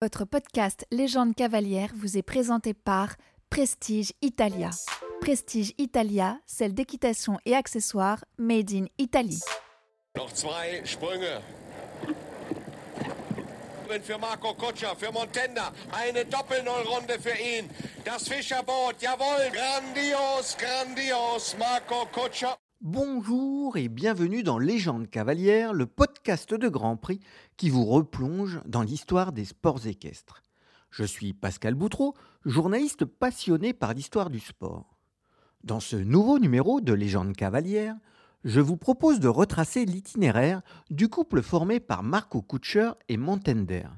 [0.00, 3.16] Votre podcast Légende cavalière vous est présenté par
[3.50, 4.70] Prestige Italia.
[5.20, 9.40] Prestige Italia, celle d'équitation et accessoires made in Italy.
[10.16, 11.42] Noch zwei Sprünge.
[14.04, 17.68] Für Marco Kutscher, für Montenda, eine Doppelnullrunde für ihn.
[18.04, 22.56] Das Fischerboot, jawohl, grandios, grandios, Marco Kutscher.
[22.80, 27.18] Bonjour et bienvenue dans Légende cavalière, le podcast de Grand Prix
[27.56, 30.44] qui vous replonge dans l'histoire des sports équestres.
[30.92, 34.96] Je suis Pascal Boutreau, journaliste passionné par l'histoire du sport.
[35.64, 37.96] Dans ce nouveau numéro de Légende cavalière,
[38.44, 43.88] je vous propose de retracer l'itinéraire du couple formé par Marco Kutscher et Montender.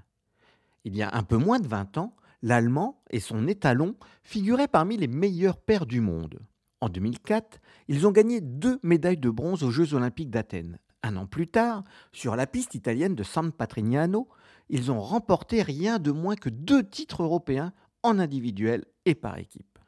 [0.85, 4.97] Il y a un peu moins de 20 ans, l'Allemand et son étalon figuraient parmi
[4.97, 6.41] les meilleurs pairs du monde.
[6.81, 10.79] En 2004, ils ont gagné deux médailles de bronze aux Jeux olympiques d'Athènes.
[11.03, 14.29] Un an plus tard, sur la piste italienne de San Patrignano,
[14.69, 17.73] ils ont remporté rien de moins que deux titres européens
[18.03, 19.79] en individuel et par équipe.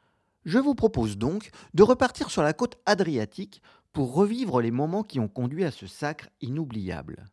[0.45, 5.19] Je vous propose donc de repartir sur la côte adriatique pour revivre les moments qui
[5.19, 7.25] ont conduit à ce sacre inoubliable.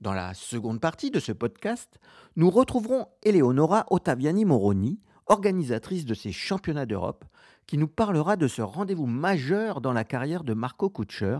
[0.00, 2.00] Dans la seconde partie de ce podcast,
[2.36, 7.24] nous retrouverons Eleonora Ottaviani Moroni, organisatrice de ces championnats d'Europe,
[7.70, 11.38] qui nous parlera de ce rendez-vous majeur dans la carrière de Marco Kutscher,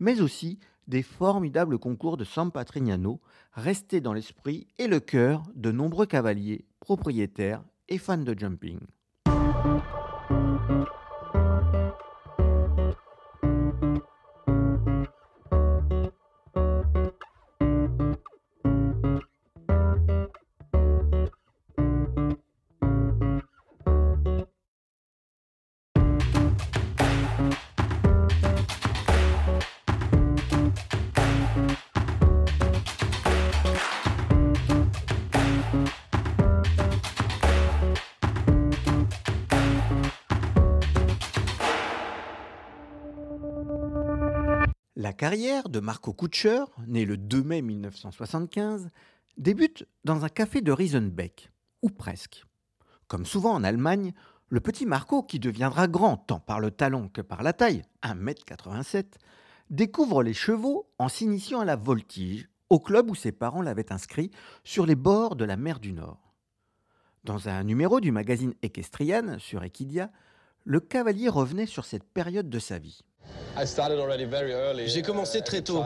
[0.00, 3.22] mais aussi des formidables concours de San Patrignano,
[3.54, 8.80] restés dans l'esprit et le cœur de nombreux cavaliers, propriétaires et fans de jumping.
[45.22, 48.90] Carrière de Marco Kutscher, né le 2 mai 1975,
[49.36, 52.44] débute dans un café de Riesenbeck, ou presque.
[53.06, 54.14] Comme souvent en Allemagne,
[54.48, 59.12] le petit Marco, qui deviendra grand tant par le talon que par la taille, 1m87,
[59.70, 64.32] découvre les chevaux en s'initiant à la voltige, au club où ses parents l'avaient inscrit
[64.64, 66.34] sur les bords de la mer du Nord.
[67.22, 70.10] Dans un numéro du magazine Equestrian sur Equidia,
[70.64, 73.02] le cavalier revenait sur cette période de sa vie.
[74.86, 75.84] J'ai commencé très tôt.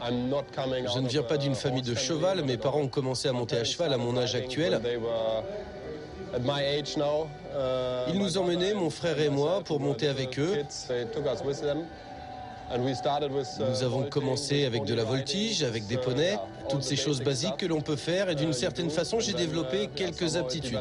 [0.00, 2.44] Je ne viens pas d'une famille de cheval.
[2.44, 4.80] Mes parents ont commencé à monter à cheval à mon âge actuel.
[8.08, 10.62] Ils nous emmenaient, mon frère et moi, pour monter avec eux.
[12.78, 17.66] Nous avons commencé avec de la voltige, avec des poneys, toutes ces choses basiques que
[17.66, 20.78] l'on peut faire et d'une certaine façon j'ai développé quelques aptitudes.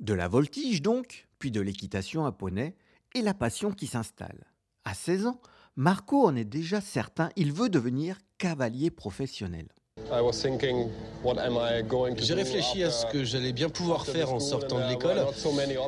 [0.00, 2.74] De la voltige donc, puis de l'équitation à poney,
[3.14, 4.47] et la passion qui s'installe.
[4.88, 5.38] À 16 ans,
[5.76, 9.66] Marco en est déjà certain, il veut devenir cavalier professionnel.
[12.16, 15.26] J'ai réfléchi à ce que j'allais bien pouvoir faire en sortant de l'école.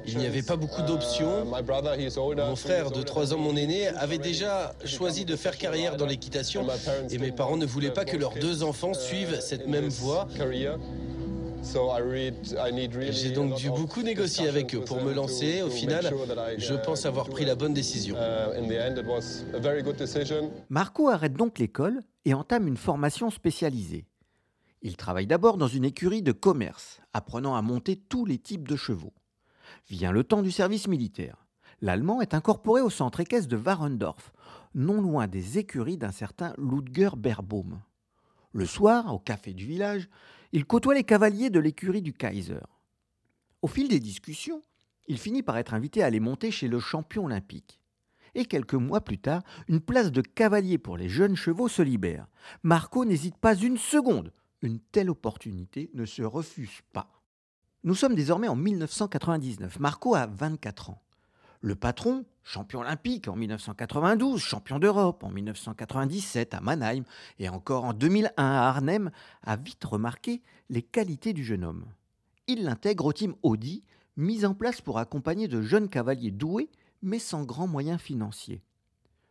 [0.06, 1.46] Il n'y avait pas beaucoup d'options.
[1.46, 6.66] Mon frère de 3 ans, mon aîné, avait déjà choisi de faire carrière dans l'équitation
[7.08, 10.28] et mes parents ne voulaient pas que leurs deux enfants suivent cette même voie.
[11.62, 15.62] J'ai donc dû beaucoup négocier avec eux pour me lancer.
[15.62, 16.12] Au final,
[16.58, 18.16] je pense avoir pris la bonne décision.
[20.68, 24.06] Marco arrête donc l'école et entame une formation spécialisée.
[24.82, 28.76] Il travaille d'abord dans une écurie de commerce, apprenant à monter tous les types de
[28.76, 29.12] chevaux.
[29.90, 31.46] Vient le temps du service militaire.
[31.82, 34.32] L'Allemand est incorporé au centre équestre de Warendorf,
[34.74, 37.80] non loin des écuries d'un certain Ludger Berbaum.
[38.52, 40.08] Le soir, au café du village,
[40.52, 42.60] il côtoie les cavaliers de l'écurie du Kaiser.
[43.62, 44.62] Au fil des discussions,
[45.06, 47.80] il finit par être invité à aller monter chez le champion olympique.
[48.34, 52.26] Et quelques mois plus tard, une place de cavalier pour les jeunes chevaux se libère.
[52.62, 54.32] Marco n'hésite pas une seconde.
[54.62, 57.10] Une telle opportunité ne se refuse pas.
[57.82, 59.80] Nous sommes désormais en 1999.
[59.80, 61.02] Marco a 24 ans.
[61.62, 67.04] Le patron, champion olympique en 1992, champion d'Europe en 1997 à Mannheim
[67.38, 69.10] et encore en 2001 à Arnhem,
[69.42, 70.40] a vite remarqué
[70.70, 71.84] les qualités du jeune homme.
[72.46, 73.84] Il l'intègre au team Audi,
[74.16, 76.70] mis en place pour accompagner de jeunes cavaliers doués
[77.02, 78.62] mais sans grands moyens financiers.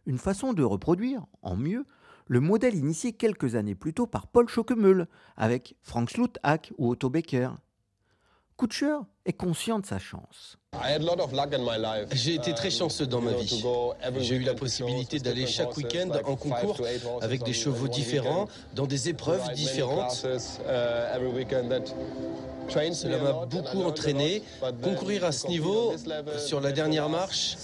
[0.05, 1.85] Une façon de reproduire, en mieux,
[2.27, 7.09] le modèle initié quelques années plus tôt par Paul Schockemöhl avec Frank Sluthack ou Otto
[7.09, 7.49] Becker.
[8.59, 10.57] Kutcher est conscient de sa chance.
[12.11, 13.63] J'ai été très chanceux dans ma vie.
[14.17, 16.77] J'ai eu la possibilité d'aller chaque week-end en concours
[17.21, 20.11] avec des chevaux différents, dans des épreuves différentes.
[22.69, 24.43] Cela m'a beaucoup entraîné.
[24.83, 25.93] Concourir à ce niveau,
[26.37, 27.55] sur la dernière marche,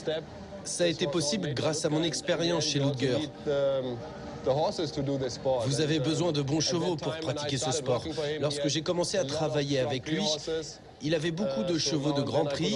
[0.64, 3.18] ça a été possible grâce à mon expérience chez Ludger.
[5.66, 8.04] Vous avez besoin de bons chevaux pour pratiquer ce sport.
[8.40, 10.24] Lorsque j'ai commencé à travailler avec lui,
[11.06, 12.76] il avait beaucoup de chevaux de Grand Prix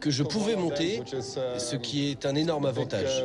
[0.00, 3.24] que je pouvais monter, ce qui est un énorme avantage.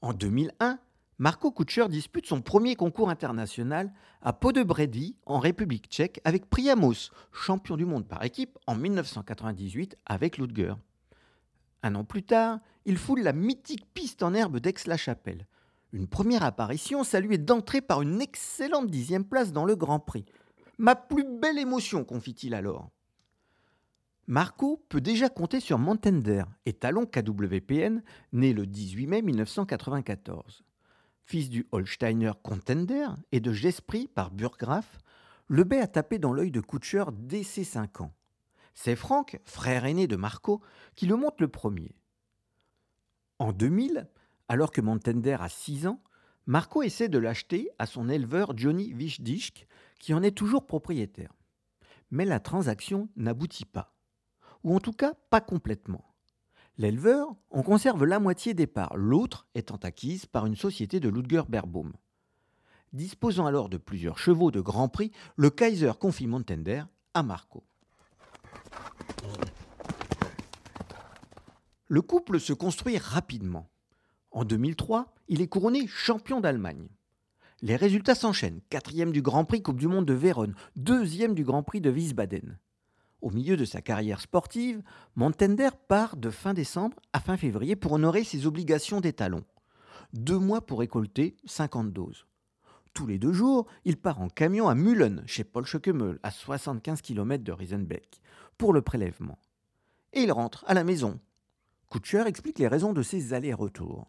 [0.00, 0.78] En 2001,
[1.18, 3.92] Marco Kutscher dispute son premier concours international
[4.22, 10.38] à Podebrady en République tchèque avec Priamos, champion du monde par équipe en 1998 avec
[10.38, 10.72] Ludger.
[11.82, 15.46] Un an plus tard, il foule la mythique piste en herbe d'Aix-la-Chapelle.
[15.92, 20.24] Une première apparition saluée d'entrée par une excellente dixième place dans le Grand Prix.
[20.80, 22.88] Ma plus belle émotion, confie-t-il alors.
[24.26, 30.64] Marco peut déjà compter sur Montender, étalon KWPN, né le 18 mai 1994.
[31.26, 35.00] Fils du Holsteiner Contender et de Gesprit par Burgraf,
[35.48, 38.14] le a tapé dans l'œil de Kutcher dès ses 5 ans.
[38.72, 40.62] C'est Franck, frère aîné de Marco,
[40.94, 41.94] qui le monte le premier.
[43.38, 44.08] En 2000,
[44.48, 46.00] alors que Montender a 6 ans,
[46.46, 49.66] Marco essaie de l'acheter à son éleveur Johnny Wischdisch,
[50.00, 51.32] qui en est toujours propriétaire.
[52.10, 53.94] Mais la transaction n'aboutit pas.
[54.64, 56.04] Ou en tout cas, pas complètement.
[56.76, 61.42] L'éleveur en conserve la moitié des parts, l'autre étant acquise par une société de Ludger
[61.48, 61.92] Berbaum.
[62.92, 66.82] Disposant alors de plusieurs chevaux de Grand Prix, le Kaiser confie Montender
[67.14, 67.62] à Marco.
[71.86, 73.68] Le couple se construit rapidement.
[74.30, 76.88] En 2003, il est couronné champion d'Allemagne.
[77.62, 78.62] Les résultats s'enchaînent.
[78.70, 82.58] Quatrième du Grand Prix Coupe du Monde de Vérone, deuxième du Grand Prix de Wiesbaden.
[83.20, 84.82] Au milieu de sa carrière sportive,
[85.14, 89.44] Montender part de fin décembre à fin février pour honorer ses obligations d'étalon.
[90.14, 92.26] Deux mois pour récolter 50 doses.
[92.94, 97.02] Tous les deux jours, il part en camion à Mühlen, chez Paul Schockemöll, à 75
[97.02, 98.22] km de Riesenbeck,
[98.56, 99.38] pour le prélèvement.
[100.14, 101.20] Et il rentre à la maison,
[101.90, 104.08] Kutcher explique les raisons de ces allers-retours.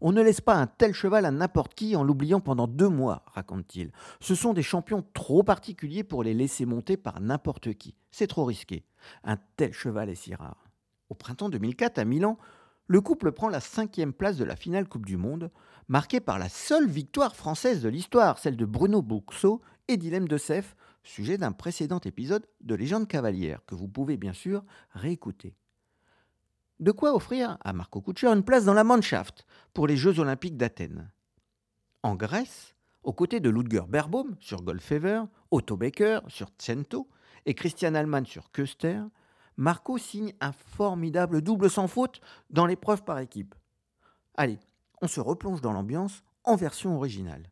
[0.00, 3.22] On ne laisse pas un tel cheval à n'importe qui en l'oubliant pendant deux mois,
[3.34, 3.92] raconte-t-il.
[4.20, 7.94] Ce sont des champions trop particuliers pour les laisser monter par n'importe qui.
[8.10, 8.84] C'est trop risqué.
[9.24, 10.64] Un tel cheval est si rare.
[11.08, 12.38] Au printemps 2004, à Milan,
[12.86, 15.50] le couple prend la cinquième place de la finale Coupe du Monde,
[15.88, 20.36] marquée par la seule victoire française de l'histoire, celle de Bruno Buxo et Dilem de
[20.36, 25.54] Seff, sujet d'un précédent épisode de Légende cavalière, que vous pouvez bien sûr réécouter.
[26.80, 29.44] De quoi offrir à Marco Kutscher une place dans la Mannschaft
[29.74, 31.10] pour les Jeux Olympiques d'Athènes.
[32.02, 37.06] En Grèce, aux côtés de Ludger Berbaum sur Goldfever, Otto Becker sur Cento
[37.44, 39.02] et Christian Allman sur Köster,
[39.58, 43.54] Marco signe un formidable double sans faute dans l'épreuve par équipe.
[44.34, 44.58] Allez,
[45.02, 47.50] on se replonge dans l'ambiance en version originale.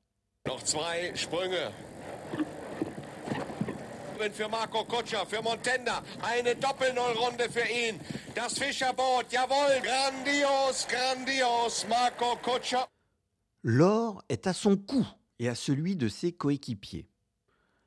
[13.62, 15.06] L'or est à son cou
[15.38, 17.08] et à celui de ses coéquipiers.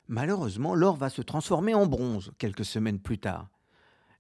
[0.07, 3.49] Malheureusement, l'or va se transformer en bronze quelques semaines plus tard.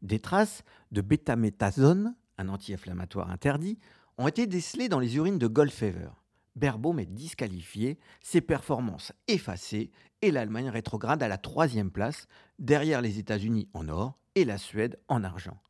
[0.01, 3.77] Des traces de bétaméthasone, un anti-inflammatoire interdit,
[4.17, 6.09] ont été décelées dans les urines de Goldfever.
[6.55, 12.27] Berbaum est disqualifié, ses performances effacées et l'Allemagne rétrograde à la troisième place,
[12.59, 15.61] derrière les États-Unis en or et la Suède en argent.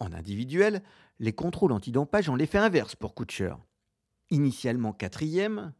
[0.00, 0.82] En individuel,
[1.18, 3.54] les contrôles antidampage ont l'effet inverse pour Kutscher.
[4.30, 5.72] Initialement quatrième,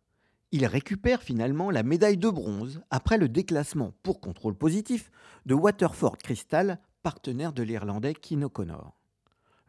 [0.50, 5.10] il récupère finalement la médaille de bronze après le déclassement pour contrôle positif
[5.44, 8.98] de Waterford Crystal, partenaire de l'Irlandais Kino O'Connor.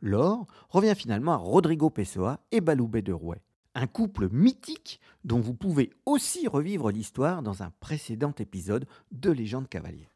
[0.02, 3.42] L'or revient finalement à Rodrigo Pessoa et Baloubet de Rouet
[3.80, 9.70] un couple mythique dont vous pouvez aussi revivre l'histoire dans un précédent épisode de Légende
[9.70, 10.10] cavalier.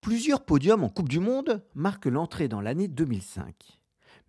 [0.00, 3.54] Plusieurs podiums en Coupe du Monde marquent l'entrée dans l'année 2005.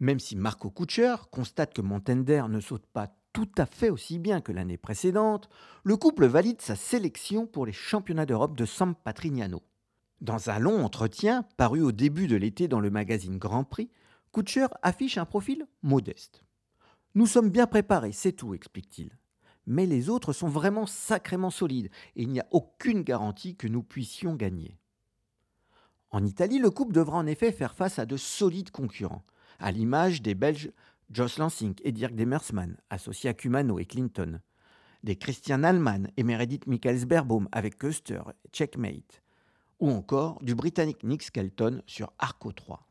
[0.01, 4.39] Même si Marco Kutscher constate que Montender ne saute pas tout à fait aussi bien
[4.39, 5.49] que l'année précédente,
[5.83, 9.63] le couple valide sa sélection pour les championnats d'Europe de San Patrignano.
[10.21, 13.89] Dans un long entretien paru au début de l'été dans le magazine Grand Prix,
[14.31, 16.42] Kutscher affiche un profil modeste.
[17.15, 19.11] Nous sommes bien préparés, c'est tout, explique-t-il.
[19.67, 23.83] Mais les autres sont vraiment sacrément solides et il n'y a aucune garantie que nous
[23.83, 24.79] puissions gagner.
[26.09, 29.23] En Italie, le couple devra en effet faire face à de solides concurrents,
[29.59, 30.71] à l'image des Belges
[31.11, 34.39] Jos Lansing et Dirk Demersman, associés à Cumano et Clinton.
[35.03, 38.21] des Christian Allman et Meredith Michaels-Berbaum avec Custer,
[38.53, 39.21] Checkmate,
[39.79, 42.87] ou encore du Britannique Nick Skelton sur Arco 3.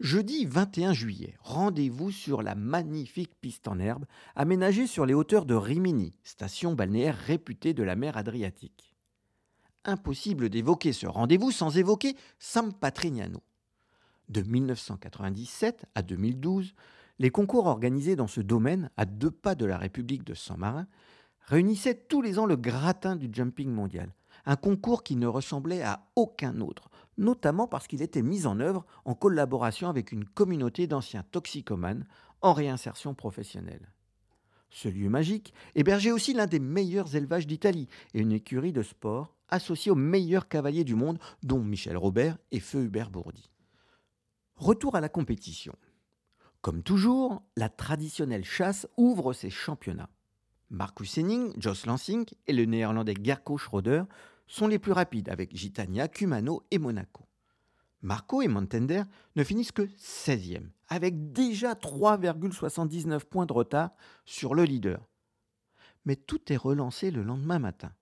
[0.00, 5.54] Jeudi 21 juillet, rendez-vous sur la magnifique piste en herbe aménagée sur les hauteurs de
[5.54, 8.96] Rimini, station balnéaire réputée de la mer Adriatique.
[9.84, 13.42] Impossible d'évoquer ce rendez-vous sans évoquer San Patrignano.
[14.30, 16.72] De 1997 à 2012,
[17.18, 20.86] les concours organisés dans ce domaine, à deux pas de la République de San-Marin,
[21.42, 24.14] réunissaient tous les ans le gratin du jumping mondial,
[24.46, 26.89] un concours qui ne ressemblait à aucun autre,
[27.20, 32.06] notamment parce qu'il était mis en œuvre en collaboration avec une communauté d'anciens toxicomanes
[32.40, 33.92] en réinsertion professionnelle.
[34.70, 39.36] Ce lieu magique hébergeait aussi l'un des meilleurs élevages d'Italie et une écurie de sport
[39.48, 43.50] associée aux meilleurs cavaliers du monde, dont Michel Robert et Feu Hubert Bourdi.
[44.56, 45.74] Retour à la compétition.
[46.62, 50.10] Comme toujours, la traditionnelle chasse ouvre ses championnats.
[50.70, 54.04] Marcus Henning, Jos Lansing et le néerlandais Gerko Schroeder
[54.50, 57.24] sont les plus rapides avec Gitania, Cumano et Monaco.
[58.02, 59.04] Marco et Montender
[59.36, 63.90] ne finissent que 16e, avec déjà 3,79 points de retard
[64.24, 65.06] sur le leader.
[66.04, 67.92] Mais tout est relancé le lendemain matin.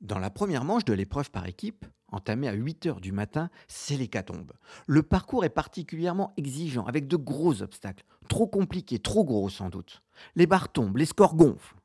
[0.00, 3.96] Dans la première manche de l'épreuve par équipe, entamée à 8 heures du matin, c'est
[3.96, 4.52] l'hécatombe.
[4.86, 10.02] Le parcours est particulièrement exigeant, avec de gros obstacles, trop compliqués, trop gros sans doute.
[10.36, 11.76] Les barres tombent, les scores gonflent.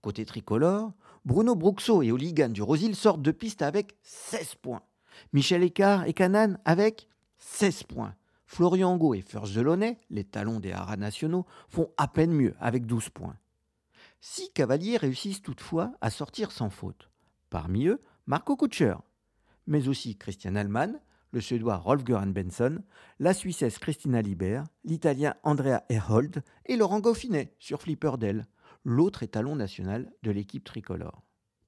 [0.00, 4.82] Côté tricolore, Bruno Bruxo et Oligan du Rosil sortent de piste avec 16 points.
[5.32, 7.08] Michel Écart et Canan avec
[7.38, 8.14] 16 points.
[8.46, 12.86] Florian Go et First Delaunay, les talons des haras nationaux, font à peine mieux avec
[12.86, 13.36] 12 points.
[14.20, 17.10] Six cavaliers réussissent toutefois à sortir sans faute.
[17.50, 18.96] Parmi eux, Marco Kutscher,
[19.66, 21.00] mais aussi Christian Allman,
[21.32, 22.82] le Suédois Rolf Göran Benson,
[23.18, 28.46] la Suissesse Christina Liber, l'Italien Andrea Erhold et Laurent Goffinet sur Flipperdell,
[28.84, 31.22] l'autre étalon national de l'équipe tricolore.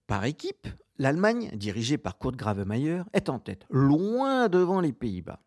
[0.07, 5.42] Par équipe, l'Allemagne, dirigée par Kurt Gravemeyer, est en tête, loin devant les Pays-Bas.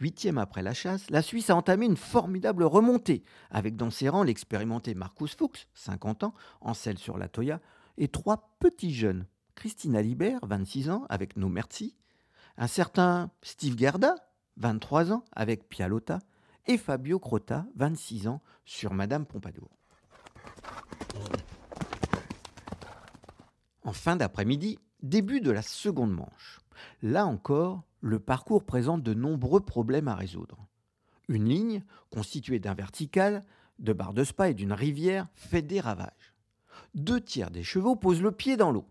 [0.00, 4.22] Huitième après la chasse, la Suisse a entamé une formidable remontée, avec dans ses rangs
[4.22, 7.60] l'expérimenté Marcus Fuchs, 50 ans, en selle sur la Toya,
[7.98, 11.94] et trois petits jeunes, Christina Libert, 26 ans, avec No Merci,
[12.56, 14.14] un certain Steve Gerda,
[14.56, 16.20] 23 ans, avec Pialota,
[16.66, 19.79] et Fabio Crota, 26 ans, sur Madame Pompadour.
[23.84, 26.60] En fin d'après-midi, début de la seconde manche.
[27.02, 30.66] Là encore, le parcours présente de nombreux problèmes à résoudre.
[31.28, 33.44] Une ligne, constituée d'un vertical,
[33.78, 36.34] de barres de spa et d'une rivière, fait des ravages.
[36.94, 38.86] Deux tiers des chevaux posent le pied dans l'eau.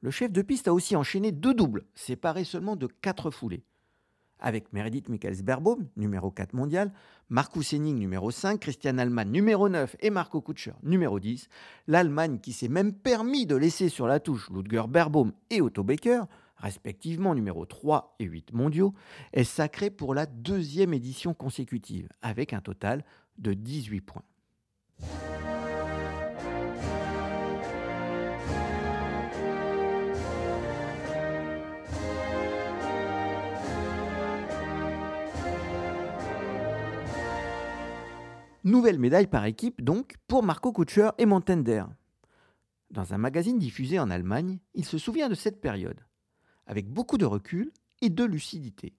[0.00, 3.64] Le chef de piste a aussi enchaîné deux doubles, séparés seulement de quatre foulées
[4.40, 6.92] avec Meredith Michaels-Berbaum, numéro 4 mondial,
[7.28, 11.48] Marcus Henning, numéro 5, Christian Allman, numéro 9 et Marco Kutscher, numéro 10.
[11.86, 16.22] L'Allemagne, qui s'est même permis de laisser sur la touche Ludger Berbaum et Otto Becker,
[16.56, 18.94] respectivement numéro 3 et 8 mondiaux,
[19.32, 23.04] est sacrée pour la deuxième édition consécutive, avec un total
[23.38, 24.24] de 18 points.
[38.64, 41.84] Nouvelle médaille par équipe donc pour Marco Kutscher et Montender.
[42.90, 46.00] Dans un magazine diffusé en Allemagne, il se souvient de cette période,
[46.66, 47.70] avec beaucoup de recul
[48.02, 48.94] et de lucidité.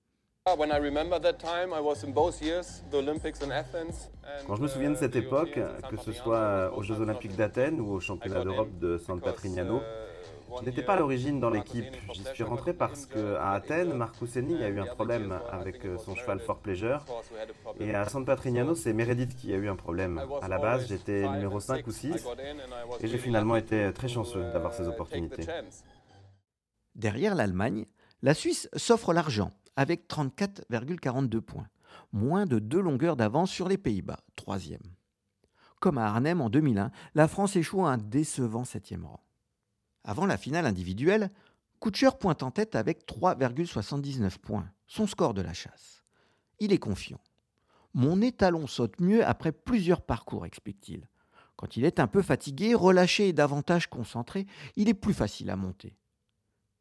[0.45, 0.55] Quand
[4.55, 7.91] je me souviens de cette uh, époque, que ce soit aux Jeux Olympiques d'Athènes ou
[7.91, 10.08] aux Championnats d'Europe de San Patrignano, uh,
[10.57, 11.85] je n'étais pas à l'origine dans l'équipe.
[12.13, 16.15] J'y suis rentré parce qu'à Athènes, Marcus Henning a eu un problème avec euh, son
[16.15, 17.05] cheval Fort Pleasure.
[17.79, 20.21] Et à San Patrignano, c'est Meredith qui a eu un problème.
[20.41, 22.27] À la base, j'étais numéro 5 ou 6.
[23.01, 25.45] Et j'ai finalement été très chanceux d'avoir ces opportunités.
[26.95, 27.85] Derrière l'Allemagne,
[28.21, 31.67] la Suisse s'offre l'argent avec 34,42 points,
[32.11, 34.81] moins de deux longueurs d'avance sur les Pays-Bas, troisième.
[35.79, 39.21] Comme à Arnhem en 2001, la France échoue à un décevant septième rang.
[40.03, 41.31] Avant la finale individuelle,
[41.79, 46.03] Kutcher pointe en tête avec 3,79 points, son score de la chasse.
[46.59, 47.21] Il est confiant.
[47.93, 51.07] Mon étalon saute mieux après plusieurs parcours, explique-t-il.
[51.55, 55.55] Quand il est un peu fatigué, relâché et davantage concentré, il est plus facile à
[55.55, 55.97] monter.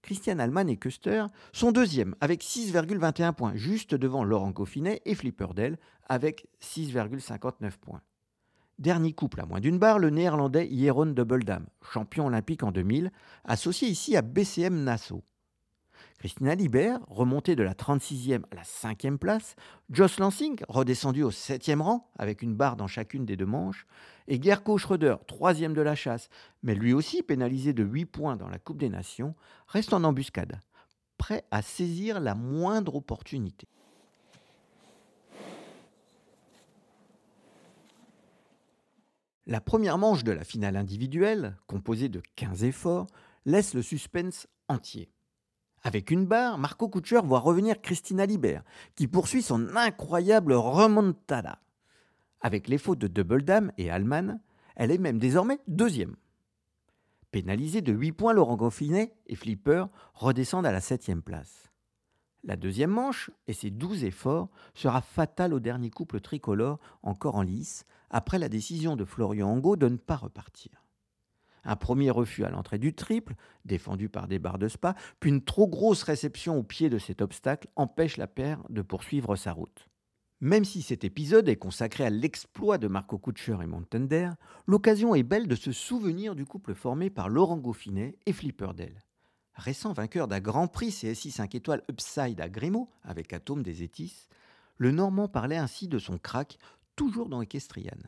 [0.03, 5.79] Christian Allman et Custer sont deuxièmes avec 6,21 points, juste devant Laurent Goffinet et Flipperdell
[6.09, 8.03] avec 6,59 points.
[8.79, 13.11] Dernier couple à moins d'une barre, le néerlandais Jeroen Dubbeldam, champion olympique en 2000,
[13.45, 15.25] associé ici à BCM Nassau.
[16.21, 19.57] Christina Libert, remontée de la 36e à la 5e place,
[19.91, 23.85] Joss Lansing, redescendu au 7e rang avec une barre dans chacune des deux manches,
[24.29, 26.29] et Gerko Schröder, 3e de la chasse,
[26.63, 29.35] mais lui aussi pénalisé de 8 points dans la Coupe des Nations,
[29.67, 30.61] reste en embuscade,
[31.17, 33.67] prêt à saisir la moindre opportunité.
[39.49, 43.07] La première manche de la finale individuelle, composée de 15 efforts,
[43.47, 45.11] laisse le suspense entier.
[45.83, 48.63] Avec une barre, Marco Kutscher voit revenir Christina Libert,
[48.95, 51.63] qui poursuit son incroyable remontada.
[52.43, 54.39] Avec les fautes de Double Dame et Allman,
[54.77, 56.17] elle est même désormais deuxième.
[57.31, 61.68] Pénalisée de 8 points, Laurent Goffinet et Flipper redescendent à la septième place.
[62.45, 67.43] La deuxième manche, et ses 12 efforts, sera fatale au dernier couple tricolore encore en
[67.43, 70.85] lice, après la décision de Florian Angot de ne pas repartir.
[71.65, 75.45] Un premier refus à l'entrée du triple, défendu par des barres de spa, puis une
[75.45, 79.89] trop grosse réception au pied de cet obstacle empêche la paire de poursuivre sa route.
[80.41, 84.31] Même si cet épisode est consacré à l'exploit de Marco Kutscher et Montender,
[84.67, 89.03] l'occasion est belle de se souvenir du couple formé par Laurent Goffinet et Flipper Dell.
[89.59, 94.29] Récent vainqueur d'un Grand Prix CSI 5 étoiles Upside à Grimaud avec Atome des Étis,
[94.77, 96.59] le Normand parlait ainsi de son crack
[96.95, 97.99] toujours dans Equestrian.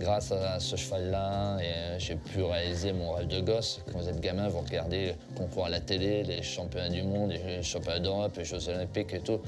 [0.00, 1.58] Grâce à ce cheval-là,
[1.98, 3.84] j'ai pu réaliser mon rêve de gosse.
[3.92, 7.30] Quand vous êtes gamin, vous regardez le concours à la télé, les championnats du monde,
[7.30, 9.40] les championnats d'Europe, les Jeux olympiques et tout.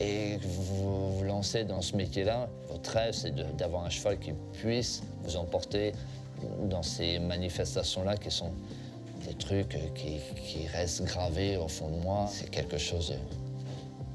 [0.00, 2.48] Et vous vous lancez dans ce métier-là.
[2.68, 5.92] Votre rêve, c'est d'avoir un cheval qui puisse vous emporter
[6.64, 8.52] dans ces manifestations-là qui sont
[9.28, 12.26] des trucs qui, restent gravés au fond de moi.
[12.28, 13.14] C'est quelque chose.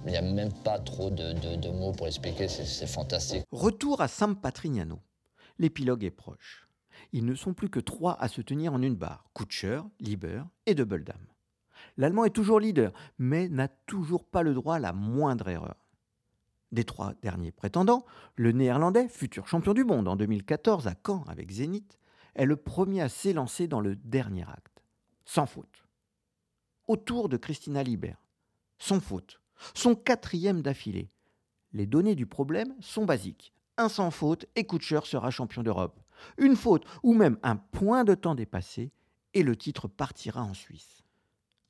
[0.06, 3.44] Il n'y a même pas trop de, mots pour expliquer, c'est fantastique.
[3.52, 5.00] Retour à San Patrignano.
[5.60, 6.68] L'épilogue est proche.
[7.12, 10.74] Ils ne sont plus que trois à se tenir en une barre Kutscher, Lieber et
[10.74, 11.28] Double Dame.
[11.98, 15.76] L'Allemand est toujours leader, mais n'a toujours pas le droit à la moindre erreur.
[16.72, 18.04] Des trois derniers prétendants,
[18.36, 22.00] le Néerlandais, futur champion du monde en 2014 à Caen avec Zénith,
[22.34, 24.73] est le premier à s'élancer dans le dernier acte,
[25.26, 25.86] sans faute.
[26.88, 28.16] Autour de Christina Lieber,
[28.78, 29.42] sans faute,
[29.74, 31.10] son quatrième d'affilée.
[31.72, 36.00] Les données du problème sont basiques un sans faute et Kutscher sera champion d'Europe.
[36.38, 38.92] Une faute ou même un point de temps dépassé
[39.34, 41.04] et le titre partira en Suisse.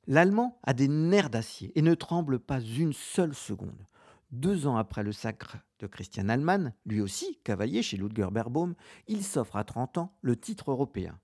[0.06, 3.86] L'Allemand a des nerfs d'acier et ne tremble pas une seule seconde.
[4.32, 8.74] Deux ans après le sacre de Christian Allmann, lui aussi cavalier chez Ludger Berbaum,
[9.06, 11.18] il s'offre à 30 ans le titre européen.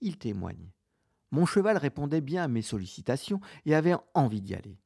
[0.00, 0.72] Il témoigne.
[1.30, 4.78] Mon cheval répondait bien à mes sollicitations et avait envie d'y aller,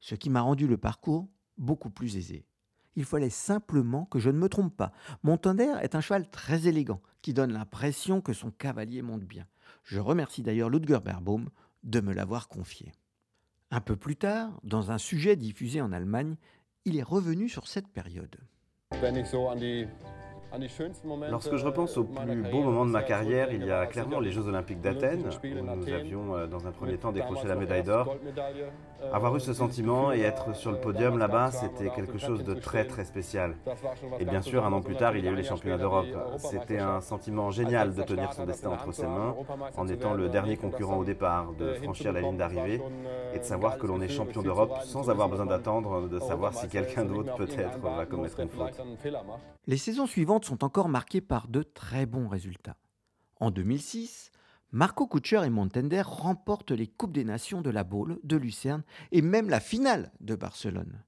[0.00, 2.46] ce qui m'a rendu le parcours beaucoup plus aisé.
[2.96, 4.92] Il fallait simplement que je ne me trompe pas.
[5.22, 9.46] Montander est un cheval très élégant, qui donne l'impression que son cavalier monte bien.
[9.84, 11.48] Je remercie d'ailleurs Ludger Berbaum
[11.84, 12.92] de me l'avoir confié.
[13.70, 16.36] Un peu plus tard, dans un sujet diffusé en Allemagne,
[16.84, 18.36] il est revenu sur cette période.
[21.30, 24.30] Lorsque je repense au plus beau moment de ma carrière, il y a clairement les
[24.30, 28.16] Jeux Olympiques d'Athènes, où nous avions euh, dans un premier temps décroché la médaille d'or.
[29.12, 32.84] Avoir eu ce sentiment et être sur le podium là-bas, c'était quelque chose de très
[32.86, 33.56] très spécial.
[34.18, 36.06] Et bien sûr, un an plus tard, il y a eu les championnats d'Europe.
[36.38, 39.34] C'était un sentiment génial de tenir son destin entre ses mains,
[39.76, 42.82] en étant le dernier concurrent au départ, de franchir la ligne d'arrivée
[43.34, 46.68] et de savoir que l'on est champion d'Europe sans avoir besoin d'attendre de savoir si
[46.68, 48.80] quelqu'un d'autre peut-être va commettre une faute.
[49.66, 52.76] Les saisons suivantes sont encore marquées par de très bons résultats.
[53.40, 54.32] En 2006,
[54.70, 59.22] Marco Kutscher et Montender remportent les Coupes des Nations de la Baule, de Lucerne et
[59.22, 61.02] même la finale de Barcelone.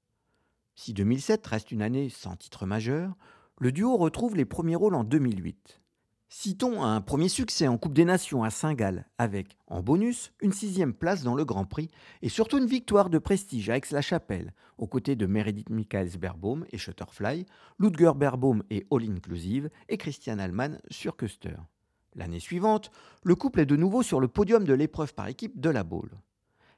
[0.76, 3.14] Si 2007 reste une année sans titre majeur,
[3.58, 5.82] le duo retrouve les premiers rôles en 2008.
[6.30, 10.94] Citons un premier succès en Coupe des Nations à Saint-Gall, avec, en bonus, une sixième
[10.94, 11.90] place dans le Grand Prix
[12.22, 16.78] et surtout une victoire de prestige à Aix-la-Chapelle, aux côtés de Meredith Michaels Berbaum et
[16.78, 17.44] Shutterfly,
[17.78, 21.56] Ludger Berbaum et All Inclusive et Christian Allman sur Custer.
[22.14, 22.90] L'année suivante,
[23.22, 26.18] le couple est de nouveau sur le podium de l'épreuve par équipe de la Baule.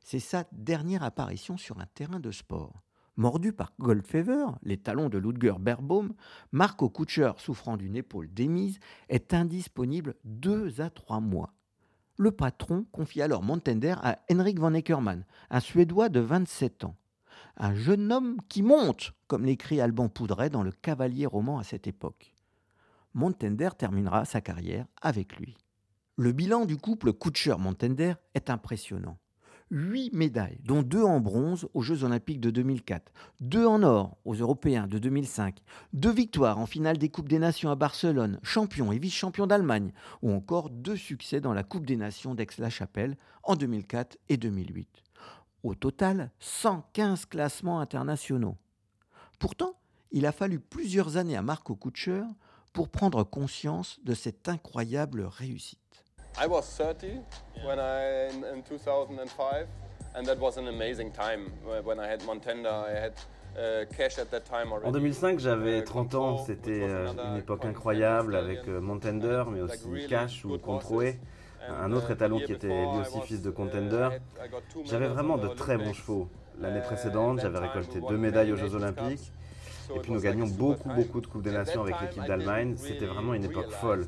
[0.00, 2.82] C'est sa dernière apparition sur un terrain de sport.
[3.16, 6.14] Mordu par Goldfever, les talons de Ludger Berbaum,
[6.50, 11.52] Marco Kutscher, souffrant d'une épaule démise, est indisponible deux à trois mois.
[12.16, 16.96] Le patron confie alors Montender à Henrik von Eckermann, un Suédois de 27 ans.
[17.56, 21.86] Un jeune homme qui monte, comme l'écrit Alban Poudret dans le Cavalier roman à cette
[21.86, 22.34] époque.
[23.14, 25.56] Montender terminera sa carrière avec lui.
[26.16, 29.18] Le bilan du couple Kutscher-Montender est impressionnant.
[29.70, 34.34] 8 médailles, dont 2 en bronze aux Jeux Olympiques de 2004, 2 en or aux
[34.34, 35.60] Européens de 2005,
[35.94, 40.30] 2 victoires en finale des Coupes des Nations à Barcelone, champion et vice-champion d'Allemagne, ou
[40.30, 45.02] encore 2 succès dans la Coupe des Nations d'Aix-la-Chapelle en 2004 et 2008.
[45.62, 48.58] Au total, 115 classements internationaux.
[49.38, 52.24] Pourtant, il a fallu plusieurs années à Marco Kutscher
[52.72, 55.78] pour prendre conscience de cette incroyable réussite.
[56.42, 57.20] I was 30
[57.66, 59.66] when I in, in 2005
[60.14, 61.50] and that was an amazing time
[61.84, 63.12] when I had Montenda I had
[63.56, 64.88] uh, cash at that time already.
[64.88, 70.06] En 2005, j'avais 30 ans, c'était euh, une époque incroyable avec euh, Montender, mais aussi
[70.08, 71.18] Cash ou Controé,
[71.68, 74.08] un autre étalon qui était lui aussi fils de Contender.
[74.84, 76.28] J'avais vraiment de très bons chevaux.
[76.58, 79.32] L'année précédente, j'avais récolté deux médailles aux Jeux Olympiques.
[79.94, 82.74] Et puis nous gagnions beaucoup, beaucoup de Coupes des Nations avec l'équipe d'Allemagne.
[82.76, 84.06] C'était vraiment une époque folle.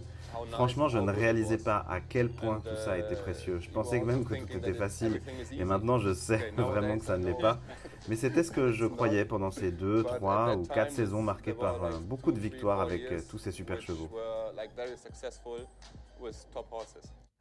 [0.50, 3.60] Franchement, je ne réalisais pas à quel point tout ça était précieux.
[3.60, 5.20] Je pensais même que tout était facile.
[5.52, 7.60] Et maintenant, je sais vraiment que ça ne l'est pas.
[8.08, 11.84] Mais c'était ce que je croyais pendant ces deux, trois ou quatre saisons marquées par
[11.84, 14.10] euh, beaucoup de victoires avec euh, tous ces super chevaux.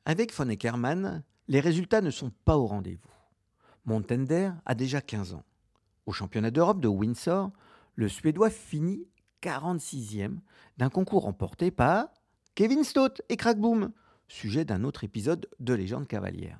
[0.05, 3.09] Avec Von Eckermann, les résultats ne sont pas au rendez-vous.
[3.85, 5.43] Montender a déjà 15 ans.
[6.05, 7.51] Au championnat d'Europe de Windsor,
[7.95, 9.07] le Suédois finit
[9.41, 10.37] 46e
[10.77, 12.07] d'un concours remporté par
[12.55, 13.91] Kevin Stott et Crackboom,
[14.27, 16.59] sujet d'un autre épisode de Légende cavalière.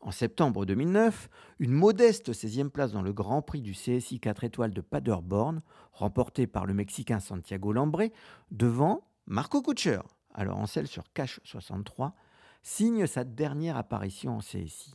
[0.00, 1.30] En septembre 2009,
[1.60, 6.46] une modeste 16e place dans le Grand Prix du CSI 4 étoiles de Paderborn, remporté
[6.46, 8.12] par le Mexicain Santiago Lambré,
[8.50, 10.00] devant Marco Kutscher,
[10.34, 12.14] alors en selle sur Cash 63,
[12.62, 14.94] signe sa dernière apparition en CSI.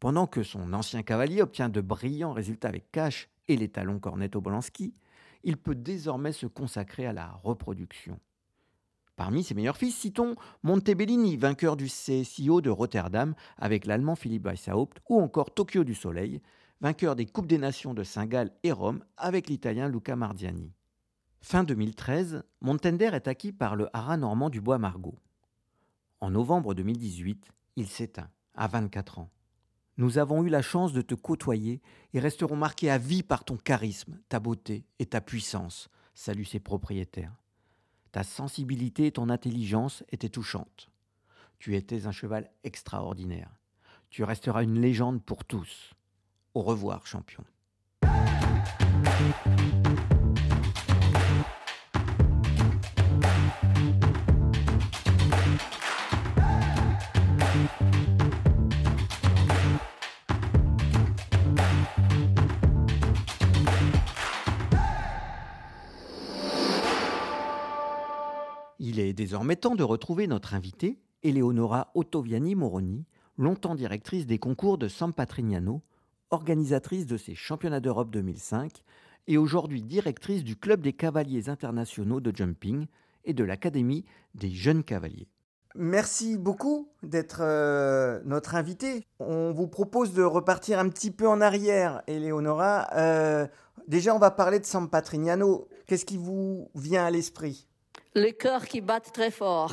[0.00, 4.40] Pendant que son ancien cavalier obtient de brillants résultats avec Cash et les talons Cornetto
[4.40, 4.94] Bolanski,
[5.44, 8.18] il peut désormais se consacrer à la reproduction.
[9.16, 15.00] Parmi ses meilleurs fils, citons Montebellini, vainqueur du CSIO de Rotterdam avec l'allemand Philippe Weishaupt,
[15.08, 16.40] ou encore Tokyo du Soleil,
[16.80, 20.72] vainqueur des Coupes des Nations de Saint-Gall et Rome avec l'italien Luca Mardiani.
[21.40, 25.18] Fin 2013, Montender est acquis par le haras normand du Bois Margot.
[26.20, 29.30] En novembre 2018, il s'éteint, à 24 ans.
[29.98, 31.82] Nous avons eu la chance de te côtoyer
[32.14, 36.60] et resterons marqués à vie par ton charisme, ta beauté et ta puissance, salue ses
[36.60, 37.34] propriétaires.
[38.10, 40.90] Ta sensibilité et ton intelligence étaient touchantes.
[41.58, 43.50] Tu étais un cheval extraordinaire.
[44.10, 45.92] Tu resteras une légende pour tous.
[46.54, 47.44] Au revoir, champion.
[68.92, 73.06] Il est désormais temps de retrouver notre invitée, Eleonora Ottoviani Moroni,
[73.38, 75.80] longtemps directrice des concours de San Patrignano,
[76.28, 78.82] organisatrice de ces championnats d'Europe 2005
[79.28, 82.84] et aujourd'hui directrice du Club des cavaliers internationaux de jumping
[83.24, 85.28] et de l'Académie des jeunes cavaliers.
[85.74, 89.06] Merci beaucoup d'être euh, notre invitée.
[89.20, 92.90] On vous propose de repartir un petit peu en arrière, Eleonora.
[92.94, 93.46] Euh,
[93.88, 95.66] déjà, on va parler de San Patrignano.
[95.86, 97.66] Qu'est-ce qui vous vient à l'esprit?
[98.14, 99.72] Le cœur qui bat très fort.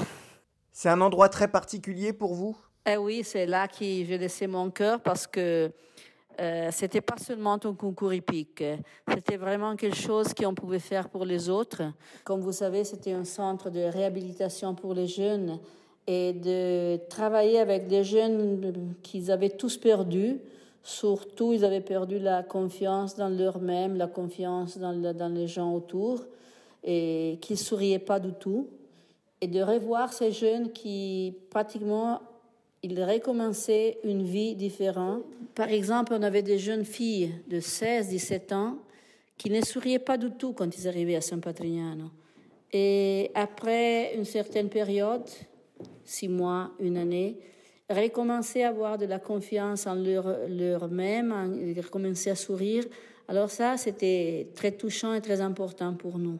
[0.71, 2.57] C'est un endroit très particulier pour vous?
[2.85, 5.71] Eh oui, c'est là que j'ai laissé mon cœur parce que
[6.39, 8.63] euh, c'était pas seulement un concours hippique,
[9.13, 11.83] c'était vraiment quelque chose qu'on pouvait faire pour les autres.
[12.23, 15.59] Comme vous savez, c'était un centre de réhabilitation pour les jeunes
[16.07, 20.39] et de travailler avec des jeunes qu'ils avaient tous perdu.
[20.81, 26.23] Surtout, ils avaient perdu la confiance dans leur-même, la confiance dans, dans les gens autour
[26.83, 28.67] et qui souriaient pas du tout.
[29.41, 32.21] Et de revoir ces jeunes qui, pratiquement,
[32.83, 35.23] ils recommençaient une vie différente.
[35.55, 38.77] Par exemple, on avait des jeunes filles de 16, 17 ans
[39.37, 42.11] qui ne souriaient pas du tout quand ils arrivaient à San Patrignano.
[42.71, 45.23] Et après une certaine période,
[46.03, 47.37] six mois, une année,
[47.89, 52.83] recommençaient à avoir de la confiance en leur, leur même, ils recommençaient à sourire.
[53.27, 56.39] Alors ça, c'était très touchant et très important pour nous.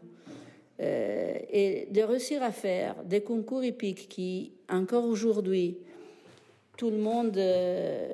[0.82, 5.78] Euh, et de réussir à faire des concours hippiques qui, encore aujourd'hui,
[6.78, 8.14] tout le monde euh,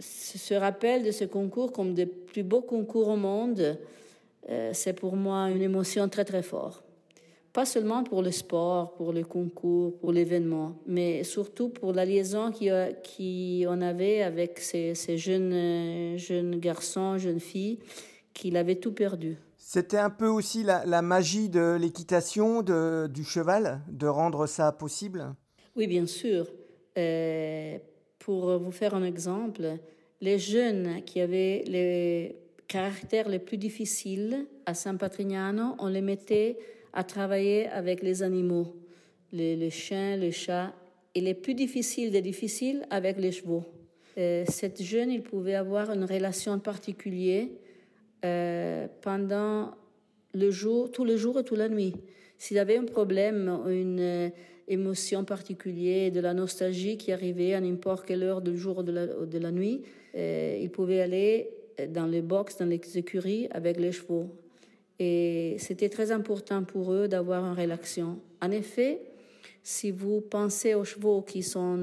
[0.00, 3.76] se rappelle de ce concours comme des plus beaux concours au monde,
[4.48, 6.84] euh, c'est pour moi une émotion très très forte.
[7.52, 12.52] Pas seulement pour le sport, pour le concours, pour l'événement, mais surtout pour la liaison
[12.52, 17.78] qu'on qui avait avec ces, jeunes, jeunes garçons, jeunes filles,
[18.32, 19.36] qui avaient tout perdu.
[19.66, 25.34] C'était un peu aussi la, magie de l'équitation, du cheval, de rendre ça possible?
[25.74, 26.46] Oui, bien sûr.
[26.98, 27.78] Euh,
[28.18, 29.78] pour vous faire un exemple,
[30.20, 32.36] les jeunes qui avaient les
[32.68, 36.58] caractères les plus difficiles à San Patrignano, on les mettait
[36.92, 38.76] à travailler avec les animaux,
[39.32, 40.74] les, chiens, les chats,
[41.14, 43.64] et les plus difficiles des difficiles avec les chevaux.
[44.14, 47.46] cette jeune, il pouvait avoir une relation particulière
[49.02, 49.72] pendant
[50.32, 51.94] le jour, tout le jour et toute la nuit.
[52.38, 54.32] S'il avait un problème, une
[54.68, 59.38] émotion particulière, de la nostalgie qui arrivait à n'importe quelle heure du jour ou de
[59.38, 59.82] la, nuit,
[60.14, 61.50] il pouvait aller
[61.88, 64.30] dans les box, dans les écuries avec les chevaux.
[64.98, 68.18] Et c'était très important pour eux d'avoir une relation.
[68.40, 69.00] En effet,
[69.62, 71.76] si vous pensez aux chevaux qui sont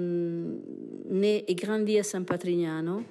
[1.10, 3.04] nés et grandis à San Patrignano,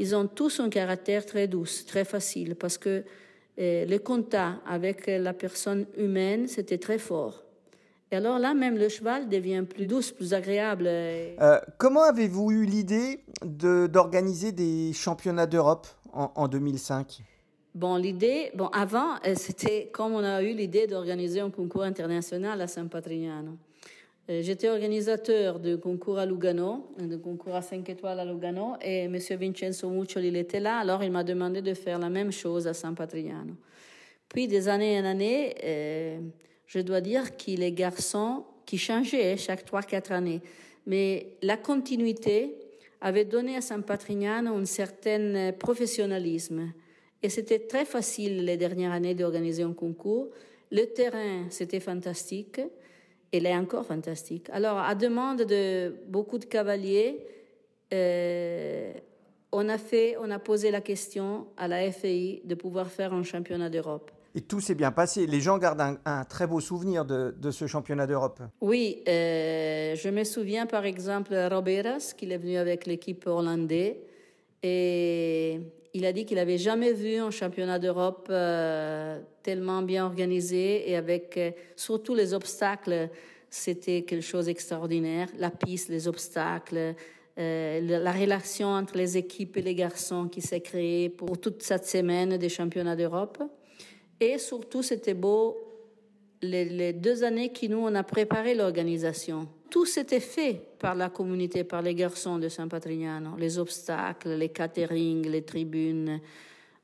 [0.00, 3.04] ils ont tous un caractère très doux, très facile, parce que
[3.58, 7.44] eh, le contact avec la personne humaine, c'était très fort.
[8.10, 10.86] Et alors là, même le cheval devient plus doux, plus agréable.
[10.88, 17.22] Euh, comment avez-vous eu l'idée d'organiser des championnats d'Europe en, en 2005
[17.74, 22.60] Bon, l'idée, bon, avant, euh, c'était comme on a eu l'idée d'organiser un concours international
[22.60, 23.58] à San Patrignano.
[24.30, 29.04] Euh, j'étais organisateur du concours à Lugano, du concours à 5 étoiles à Lugano, et
[29.04, 29.16] M.
[29.16, 32.94] Vincenzo Muccioli était là, alors il m'a demandé de faire la même chose à San
[32.94, 33.54] Patrignano.
[34.28, 36.20] Puis, des années en années, euh,
[36.66, 40.42] je dois dire que les garçons qui changeaient chaque 3-4 années,
[40.86, 42.54] mais la continuité
[43.00, 46.72] avait donné à San Patrignano un certain professionnalisme.
[47.20, 50.28] Et c'était très facile les dernières années d'organiser un concours.
[50.70, 52.60] Le terrain, c'était fantastique.
[53.32, 54.48] Il est encore fantastique.
[54.50, 57.24] Alors, à demande de beaucoup de cavaliers,
[57.94, 58.92] euh,
[59.52, 63.22] on, a fait, on a posé la question à la FI de pouvoir faire un
[63.22, 64.10] championnat d'Europe.
[64.34, 65.26] Et tout s'est bien passé.
[65.26, 68.40] Les gens gardent un, très beau souvenir de, de ce championnat d'Europe.
[68.60, 73.96] Oui, euh, je me souviens par exemple Roberas, qui est venu avec l'équipe hollandaise.
[74.62, 75.60] Et
[75.94, 80.96] il a dit qu'il n'avait jamais vu un championnat d'Europe euh, tellement bien organisé et
[80.96, 83.08] avec euh, surtout les obstacles,
[83.48, 85.28] c'était quelque chose d'extraordinaire.
[85.36, 86.94] La piste, les obstacles,
[87.38, 91.86] euh, la relation entre les équipes et les garçons qui s'est créée pour toute cette
[91.86, 93.42] semaine des championnats d'Europe.
[94.20, 95.69] Et surtout, c'était beau
[96.42, 99.48] les, les, deux années qui nous on a préparé l'organisation.
[99.70, 104.48] Tout s'était fait par la communauté, par les garçons de San Patrignano, les obstacles, les
[104.48, 106.20] caterings, les tribunes.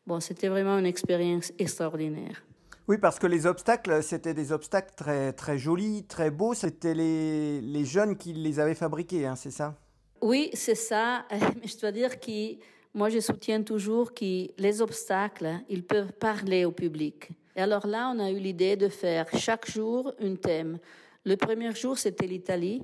[0.07, 2.45] Bon, c'était vraiment une expérience extraordinaire.
[2.89, 6.55] Oui, parce que les obstacles, c'était des obstacles très, très jolis, très beaux.
[6.55, 9.75] C'était les, les jeunes qui les avaient fabriqués, hein, c'est ça?
[10.21, 11.25] Oui, c'est ça.
[11.31, 12.55] Mais je dois dire que
[12.95, 17.31] moi, je soutiens toujours que les obstacles, ils peuvent parler au public.
[17.57, 20.79] Et alors là, on a eu l'idée de faire chaque jour un thème.
[21.25, 22.83] Le premier jour, c'était l'Italie.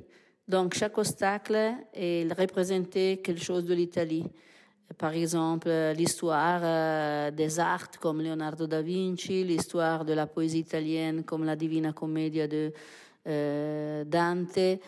[0.48, 4.24] Donc, chaque obstacle il représentait quelque chose de l'Italie.
[4.96, 11.22] Par exemple, l'histoire euh, des arts comme Leonardo da Vinci, l'histoire de la poésie italienne
[11.22, 12.72] comme la Divina Commedia de
[13.26, 14.80] euh, Dante.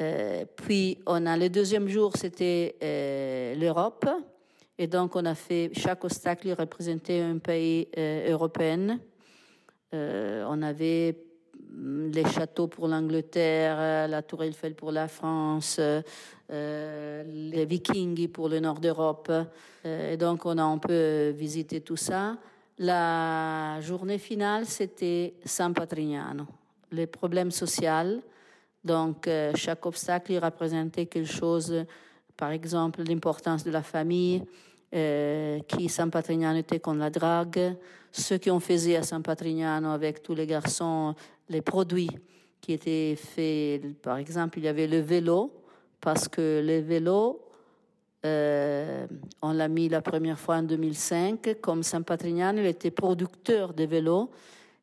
[0.00, 2.76] Euh, puis, on a le deuxième jour, c'était
[3.58, 4.06] l'Europe.
[4.76, 8.98] Et donc, on a fait, chaque obstacle représentait un pays européen.
[9.94, 11.16] Euh, on avait
[11.70, 18.48] mm, les châteaux pour l'Angleterre, la Tour Eiffel pour la France, euh, les Vikings pour
[18.48, 19.30] le nord d'Europe.
[19.84, 22.36] Euh, et donc, on a un peu visité tout ça.
[22.78, 26.46] La journée finale, c'était San Patrignano,
[26.90, 28.20] les problèmes sociaux.
[28.82, 31.84] Donc, chaque obstacle représentait quelque chose,
[32.36, 34.42] par exemple, l'importance de la famille,
[34.92, 37.76] qui San Patrignano était contre la drague,
[38.10, 41.14] ce qu'on faisait à San Patrignano avec tous les garçons,
[41.48, 42.10] les produits
[42.60, 44.00] qui étaient faits.
[44.00, 45.52] Par exemple, il y avait le vélo,
[46.00, 47.40] parce que le vélo,
[48.24, 49.06] euh,
[49.42, 51.56] on l'a mis la première fois en 2005.
[51.60, 54.30] Comme San Patrignano, il était producteur de vélos.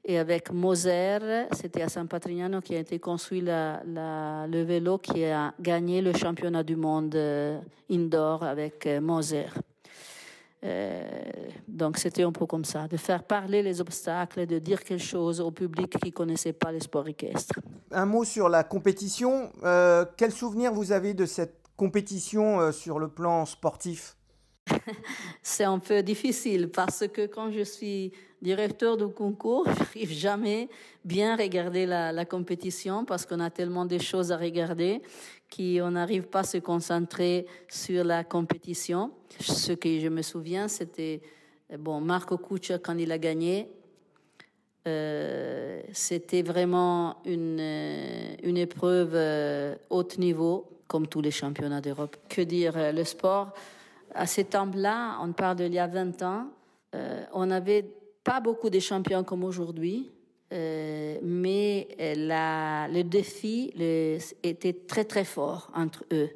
[0.06, 1.20] Et avec Moser,
[1.52, 6.64] c'était à San Patrignano qui a été construit le vélo qui a gagné le championnat
[6.64, 7.60] du monde euh,
[7.92, 9.48] indoor avec euh, Moser.
[10.64, 11.22] Euh,
[11.68, 15.40] donc c'était un peu comme ça, de faire parler les obstacles, de dire quelque chose
[15.40, 17.60] au public qui ne connaissait pas les sports équestres.
[17.92, 19.52] Un mot sur la compétition.
[19.64, 24.18] Euh, quel souvenir vous avez de cette compétition euh, sur le plan sportif?
[25.42, 28.12] C'est un peu difficile parce que quand je suis
[28.42, 30.70] directeur du concours, je n'arrive jamais
[31.04, 35.02] bien regarder la, compétition parce qu'on a tellement de choses à regarder
[35.56, 39.12] qu'on n'arrive pas à se concentrer sur la compétition.
[39.40, 41.22] Ce que je me souviens, c'était
[41.78, 43.70] bon, Marco Kucha quand il a gagné.
[44.88, 47.60] Euh, c'était vraiment une,
[48.44, 52.16] une épreuve euh, haut niveau, comme tous les championnats d'Europe.
[52.30, 53.54] Que dire, euh, le sport,
[54.14, 56.48] à ce temps-là, on parle d'il y a 20 ans,
[57.34, 57.86] on n'avait
[58.24, 60.12] pas beaucoup de champions comme aujourd'hui.
[60.52, 63.72] Euh, mais euh, la, le défi
[64.42, 66.30] était très très fort entre eux.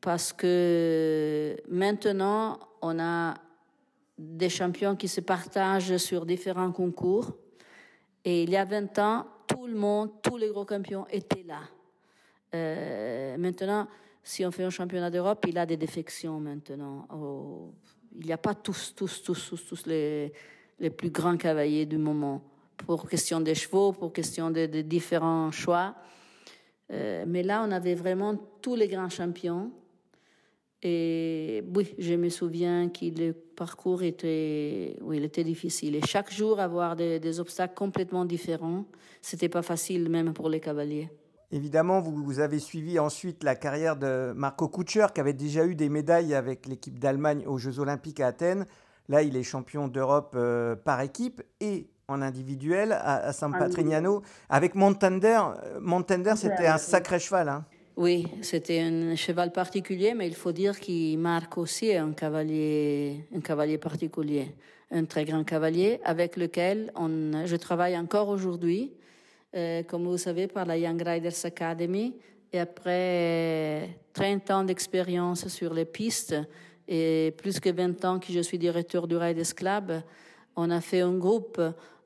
[0.00, 3.34] parce que maintenant, on a
[4.18, 7.36] des champions qui se partagent sur différents concours.
[8.24, 11.60] Et il y a 20 ans, tout le monde, tous les gros champions étaient là.
[12.54, 13.86] Euh, maintenant,
[14.22, 17.06] si on fait un championnat d'Europe, il y a des défections maintenant.
[17.14, 17.72] Oh,
[18.18, 20.32] il n'y a pas tous, tous, tous, tous, tous les,
[20.80, 22.42] les plus grands cavaliers du moment.
[22.86, 25.94] Pour question des chevaux, pour question de, différents choix.
[26.90, 29.72] Euh, mais là, on avait vraiment tous les grands champions.
[30.82, 35.96] Et oui, je me souviens que le parcours était, oui, était difficile.
[35.96, 38.84] Et chaque jour, avoir des, obstacles complètement différents,
[39.20, 41.10] c'était pas facile, même pour les cavaliers.
[41.50, 45.88] Évidemment, vous, avez suivi ensuite la carrière de Marco Kutscher, qui avait déjà eu des
[45.88, 48.64] médailles avec l'équipe d'Allemagne aux Jeux Olympiques à Athènes.
[49.08, 54.22] Là, il est champion d'Europe euh, par équipe et en individuel à, San Patrignano.
[54.48, 55.40] Avec Montender,
[55.80, 57.48] Montender c'était un sacré cheval.
[57.48, 57.64] Hein.
[57.96, 63.40] Oui, c'était un cheval particulier, mais il faut dire qu'il marque aussi un cavalier, un
[63.40, 64.54] cavalier particulier,
[64.90, 68.92] un très grand cavalier avec lequel on, je travaille encore aujourd'hui.
[69.56, 72.14] Euh, comme vous savez, par la Young Riders Academy.
[72.52, 76.36] Et après 30 ans d'expérience sur les pistes
[76.88, 80.02] et plus que 20 ans que je suis directeur du Riders Club,
[80.56, 81.60] on a fait un groupe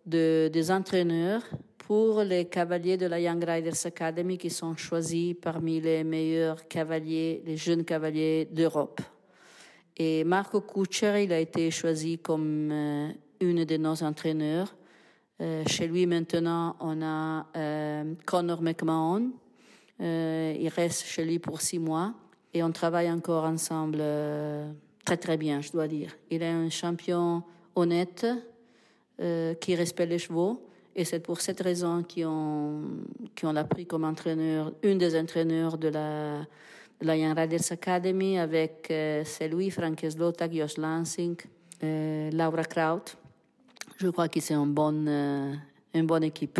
[0.04, 1.42] de, des entraîneurs
[1.78, 7.42] pour les cavaliers de la Young Riders Academy qui sont choisis parmi les meilleurs cavaliers,
[7.46, 9.00] les jeunes cavaliers d'Europe.
[9.96, 13.08] Et Marco Kutscher, il a été choisi comme euh,
[13.40, 14.74] une de nos entraîneurs
[15.42, 19.32] euh, chez lui maintenant, on a euh, Connor McMahon.
[20.00, 22.14] Euh, il reste chez lui pour six mois
[22.54, 24.02] et on travaille encore ensemble
[25.04, 26.12] très très bien, je dois dire.
[26.30, 27.42] Il est un champion
[27.74, 28.26] honnête
[29.60, 30.66] qui respecte les chevaux.
[30.94, 32.82] Et c'est pour cette raison qu'on
[33.34, 36.46] qu l'a pris comme entraîneur, une des entraîneurs de la,
[37.00, 41.36] la Young Riders Academy avec c'est lui, Frank Slotak, Josh Lansing,
[41.80, 43.16] Laura Kraut.
[44.02, 45.54] Je crois que c'est une bonne, euh,
[45.94, 46.58] une bonne équipe.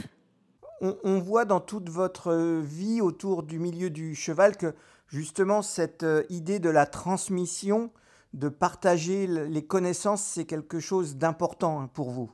[0.80, 4.74] On, voit dans toute votre vie autour du milieu du cheval que
[5.12, 7.90] justement cette euh, idée de la transmission,
[8.32, 12.30] de partager les connaissances, c'est quelque chose d'important hein, pour vous?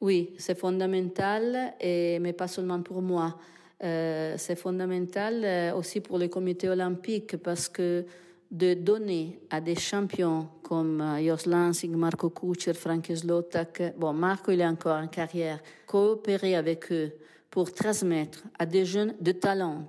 [0.00, 3.38] Oui, c'est fondamental, et, mais pas seulement pour moi.
[3.84, 8.06] Euh, c'est fondamental aussi pour le comité olympique parce que
[8.50, 14.52] de donner à des champions comme euh, Jos Lansing, Marco Kutscher, Frank Slotak, bon, Marco
[14.52, 17.12] il est encore en carrière, coopérer avec eux
[17.50, 19.86] pour transmettre à des jeunes de talent,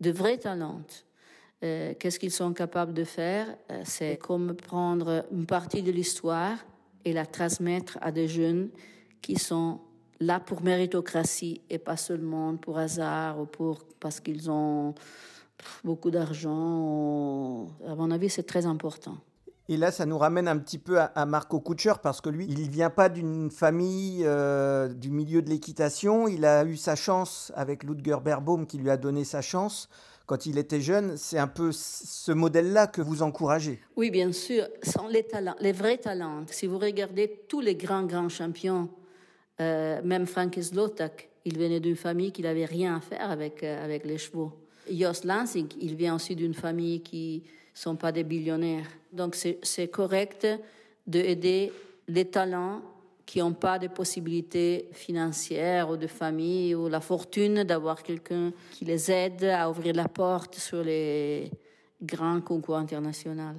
[0.00, 0.82] de vrais talents.
[1.62, 3.46] Euh, qu'est-ce qu'ils sont capables de faire?
[3.70, 6.56] Euh, C'est comme prendre une partie de l'histoire
[7.04, 8.70] et la transmettre à des jeunes
[9.20, 9.80] qui sont
[10.20, 14.94] là pour méritocratie et pas seulement pour hasard ou pour parce qu'ils ont
[15.84, 17.68] beaucoup d'argent.
[17.86, 19.16] À mon avis, c'est très important.
[19.68, 22.66] Et là, ça nous ramène un petit peu à, Marco Kutscher parce que lui, il
[22.66, 26.26] ne vient pas d'une famille euh, du milieu de l'équitation.
[26.26, 29.88] Il a eu sa chance avec Ludger Berbaum qui lui a donné sa chance
[30.26, 31.16] quand il était jeune.
[31.16, 33.80] C'est un peu ce modèle-là que vous encouragez.
[33.96, 34.66] Oui, bien sûr.
[34.82, 36.44] Sont les talents, les vrais talents.
[36.48, 38.88] Si vous regardez tous les grands, grands champions,
[39.60, 43.84] euh, même Frank Slotak, il venait d'une famille qui n'avait rien à faire avec, euh,
[43.84, 44.52] avec les chevaux.
[44.90, 48.86] Jos Lansing, il vient aussi d'une famille qui ne sont pas des billionnaires.
[49.12, 50.46] Donc c'est correct
[51.06, 51.72] d'aider
[52.08, 52.82] les talents
[53.32, 58.84] qui n'ont pas de possibilités financières ou de famille ou la fortune d'avoir quelqu'un qui
[58.84, 61.50] les aide à ouvrir la porte sur les
[62.02, 63.54] grands concours internationaux.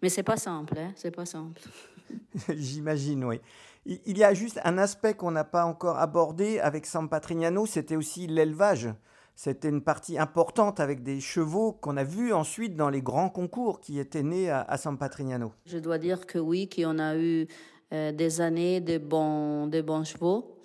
[0.00, 1.60] Mais c'est pas simple, hein c'est pas simple.
[2.50, 3.40] J'imagine, oui.
[3.84, 7.96] Il y a juste un aspect qu'on n'a pas encore abordé avec San Patrignano, c'était
[7.96, 8.90] aussi l'élevage.
[9.34, 13.80] C'était une partie importante avec des chevaux qu'on a vus ensuite dans les grands concours
[13.80, 15.52] qui étaient nés à, San Patrignano.
[15.66, 17.48] Je dois dire que oui, qu'on a eu
[17.92, 20.56] euh, des années de bons, de bons chevaux.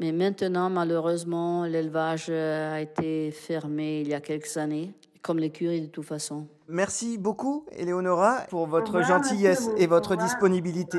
[0.00, 4.92] Mais maintenant, malheureusement, l'élevage euh, a été fermé il y a quelques années,
[5.22, 6.48] comme l'écurie de toute façon.
[6.66, 10.98] Merci beaucoup, Eleonora, pour votre gentillesse et votre disponibilité.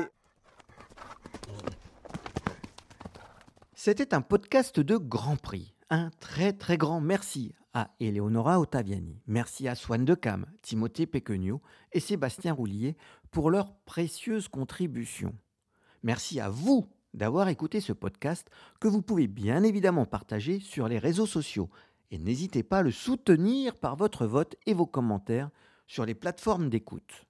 [3.74, 5.74] C'était un podcast de Grand Prix.
[5.90, 9.20] Un très très grand merci à Eleonora Ottaviani.
[9.26, 11.60] Merci à Swan Decam, Timothée Péquenio
[11.92, 12.96] et Sébastien Roulier
[13.30, 15.34] pour leurs précieuses contributions.
[16.04, 20.98] Merci à vous d'avoir écouté ce podcast que vous pouvez bien évidemment partager sur les
[20.98, 21.70] réseaux sociaux.
[22.10, 25.50] Et n'hésitez pas à le soutenir par votre vote et vos commentaires
[25.86, 27.24] sur les plateformes d'écoute.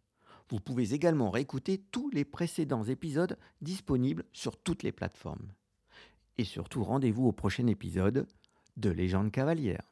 [0.51, 5.53] Vous pouvez également réécouter tous les précédents épisodes disponibles sur toutes les plateformes.
[6.36, 8.26] Et surtout, rendez-vous au prochain épisode
[8.76, 9.82] de Légende cavalière.